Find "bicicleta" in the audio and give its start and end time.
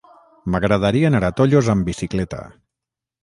1.91-2.41